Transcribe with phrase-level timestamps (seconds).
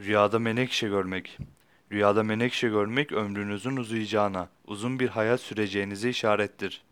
[0.00, 1.38] Rüyada menekşe görmek.
[1.92, 6.82] Rüyada menekşe görmek ömrünüzün uzayacağına, uzun bir hayat süreceğinize işarettir.